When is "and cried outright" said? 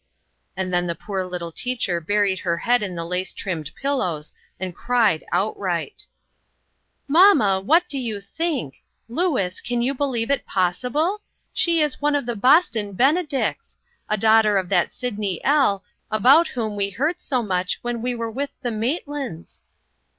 4.59-6.07